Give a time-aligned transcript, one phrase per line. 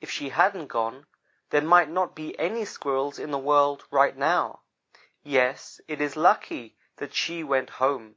[0.00, 1.06] If she hadn't gone,
[1.50, 4.60] there might not be any Squirrels in this world right now.
[5.24, 8.14] Yes, it is lucky that she went home.